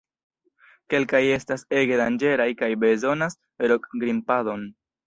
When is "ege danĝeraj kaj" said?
1.83-2.73